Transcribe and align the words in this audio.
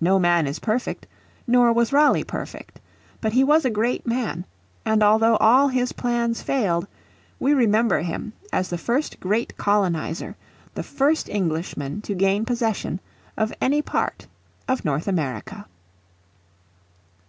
No 0.00 0.20
man 0.20 0.46
is 0.46 0.60
perfect, 0.60 1.04
nor 1.48 1.72
was 1.72 1.92
Raleigh 1.92 2.22
perfect. 2.22 2.78
But 3.20 3.32
he 3.32 3.42
was 3.42 3.64
a 3.64 3.70
great 3.70 4.06
man, 4.06 4.44
and 4.84 5.02
although 5.02 5.36
all 5.38 5.66
his 5.66 5.90
plans 5.90 6.40
failed 6.42 6.86
we 7.40 7.54
remember 7.54 7.98
him 8.02 8.34
as 8.52 8.68
the 8.70 8.78
first 8.78 9.18
great 9.18 9.56
coloniser, 9.56 10.36
the 10.76 10.84
first 10.84 11.28
Englishman 11.28 12.02
to 12.02 12.14
gain 12.14 12.44
possession 12.44 13.00
of 13.36 13.52
any 13.60 13.82
part 13.82 14.28
of 14.68 14.84
North 14.84 15.08
America. 15.08 15.66